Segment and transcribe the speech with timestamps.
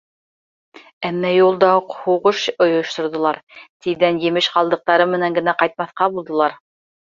[1.09, 3.39] Әммә юлда уҡ һуғыш ойошторҙолар,
[3.87, 6.61] тиҙҙән емеш ҡалдыҡтары менән генә ҡайтмаҫҡа булдылар.